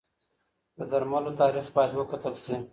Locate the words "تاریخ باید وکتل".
1.41-2.33